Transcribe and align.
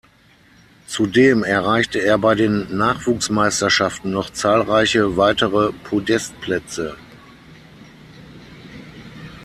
Zudem 0.87 1.43
erreichte 1.43 1.99
er 1.99 2.17
bei 2.17 2.33
den 2.33 2.75
Nachwuchsmeisterschaften 2.75 4.09
noch 4.09 4.31
zahlreiche 4.31 5.15
weitere 5.15 5.71
Podestplätze. 5.71 6.97